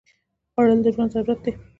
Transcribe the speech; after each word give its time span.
خوړل 0.53 0.79
د 0.83 0.87
ژوند 0.93 1.11
ضرورت 1.13 1.39
دی 1.43 1.51